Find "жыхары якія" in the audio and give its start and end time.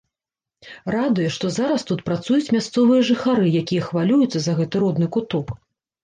3.09-3.81